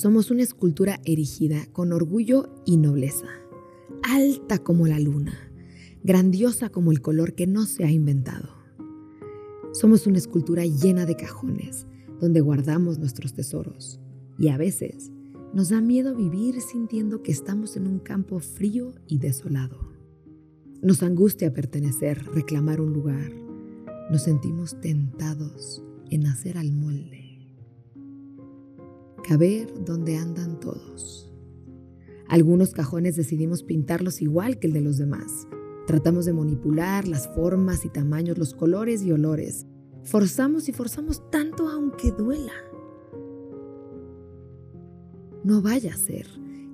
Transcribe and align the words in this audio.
Somos 0.00 0.30
una 0.30 0.42
escultura 0.42 0.98
erigida 1.04 1.66
con 1.74 1.92
orgullo 1.92 2.48
y 2.64 2.78
nobleza, 2.78 3.26
alta 4.02 4.58
como 4.58 4.86
la 4.86 4.98
luna, 4.98 5.34
grandiosa 6.02 6.70
como 6.70 6.90
el 6.90 7.02
color 7.02 7.34
que 7.34 7.46
no 7.46 7.66
se 7.66 7.84
ha 7.84 7.90
inventado. 7.90 8.48
Somos 9.74 10.06
una 10.06 10.16
escultura 10.16 10.64
llena 10.64 11.04
de 11.04 11.16
cajones 11.16 11.86
donde 12.18 12.40
guardamos 12.40 12.98
nuestros 12.98 13.34
tesoros 13.34 14.00
y 14.38 14.48
a 14.48 14.56
veces 14.56 15.12
nos 15.52 15.68
da 15.68 15.82
miedo 15.82 16.16
vivir 16.16 16.62
sintiendo 16.62 17.22
que 17.22 17.32
estamos 17.32 17.76
en 17.76 17.86
un 17.86 17.98
campo 17.98 18.40
frío 18.40 18.94
y 19.06 19.18
desolado. 19.18 19.92
Nos 20.80 21.02
angustia 21.02 21.52
pertenecer, 21.52 22.24
reclamar 22.32 22.80
un 22.80 22.94
lugar. 22.94 23.30
Nos 24.10 24.22
sentimos 24.22 24.80
tentados 24.80 25.84
en 26.08 26.26
hacer 26.26 26.56
al 26.56 26.72
molde 26.72 27.29
caber 29.22 29.84
donde 29.84 30.16
andan 30.16 30.60
todos. 30.60 31.32
Algunos 32.28 32.72
cajones 32.72 33.16
decidimos 33.16 33.62
pintarlos 33.62 34.22
igual 34.22 34.58
que 34.58 34.68
el 34.68 34.72
de 34.72 34.80
los 34.80 34.98
demás. 34.98 35.48
Tratamos 35.86 36.26
de 36.26 36.32
manipular 36.32 37.08
las 37.08 37.26
formas 37.34 37.84
y 37.84 37.88
tamaños, 37.88 38.38
los 38.38 38.54
colores 38.54 39.02
y 39.02 39.10
olores. 39.10 39.66
Forzamos 40.04 40.68
y 40.68 40.72
forzamos 40.72 41.28
tanto 41.30 41.68
aunque 41.68 42.12
duela. 42.12 42.52
No 45.42 45.60
vaya 45.60 45.92
a 45.92 45.96
ser 45.96 46.26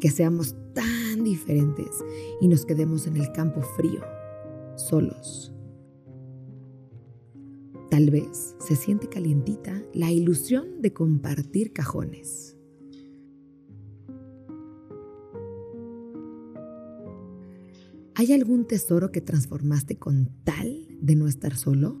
que 0.00 0.10
seamos 0.10 0.56
tan 0.72 1.22
diferentes 1.22 2.04
y 2.40 2.48
nos 2.48 2.66
quedemos 2.66 3.06
en 3.06 3.16
el 3.16 3.30
campo 3.30 3.62
frío, 3.62 4.02
solos. 4.76 5.53
Tal 7.94 8.10
vez 8.10 8.56
se 8.58 8.74
siente 8.74 9.08
calientita 9.08 9.80
la 9.92 10.10
ilusión 10.10 10.82
de 10.82 10.92
compartir 10.92 11.72
cajones. 11.72 12.56
¿Hay 18.16 18.32
algún 18.32 18.66
tesoro 18.66 19.12
que 19.12 19.20
transformaste 19.20 19.96
con 19.96 20.28
tal 20.42 20.88
de 21.00 21.14
no 21.14 21.28
estar 21.28 21.54
solo? 21.54 22.00